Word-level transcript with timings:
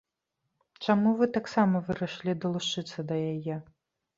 Чаму 0.85 1.11
вы 1.19 1.25
таксама 1.35 1.81
вырашылі 1.91 2.33
далучыцца 2.47 2.99
да 3.13 3.21
яе? 3.33 3.63